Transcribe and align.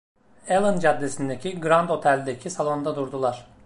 Allen 0.49 0.79
Caddesi’ndeki 0.79 1.59
Grand 1.59 1.89
Otel’deki 1.89 2.49
salonda 2.49 2.95
durdular. 2.95 3.47